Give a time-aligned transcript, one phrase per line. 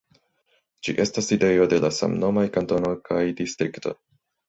[0.87, 3.99] Ĝi estas sidejo de la samnomaj kantono kaj distrikto.